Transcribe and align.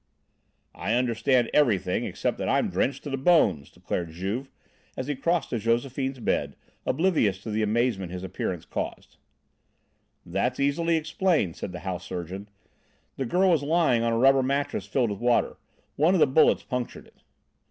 "I 0.73 0.95
understand 0.95 1.51
everything 1.53 2.05
except 2.05 2.39
that 2.39 2.49
I'm 2.49 2.71
drenched 2.71 3.03
to 3.03 3.11
the 3.11 3.17
bones," 3.17 3.69
declared 3.69 4.09
Juve, 4.09 4.49
as 4.97 5.05
he 5.05 5.15
crossed 5.15 5.51
to 5.51 5.59
Josephine's 5.59 6.17
bed, 6.17 6.55
oblivious 6.87 7.39
to 7.43 7.51
the 7.51 7.61
amazement 7.61 8.11
his 8.11 8.23
appearance 8.23 8.65
caused. 8.65 9.17
"That's 10.25 10.59
easily 10.59 10.95
explained," 10.95 11.55
said 11.55 11.71
the 11.71 11.81
house 11.81 12.03
surgeon. 12.03 12.49
"The 13.17 13.27
girl 13.27 13.51
was 13.51 13.61
lying 13.61 14.01
on 14.01 14.11
a 14.11 14.17
rubber 14.17 14.41
mattress 14.41 14.87
filled 14.87 15.11
with 15.11 15.19
water. 15.19 15.57
One 15.97 16.15
of 16.15 16.19
the 16.19 16.25
bullets 16.25 16.63
punctured 16.63 17.05
it." 17.05 17.21